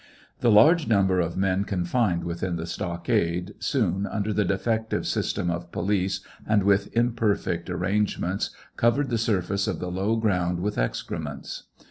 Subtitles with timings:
[0.39, 5.71] The large number of men confined within the stockade, soon, under the defective system of
[5.71, 11.65] police, and with imperfect arrangements, covered the surface of the low grounds with ex crements.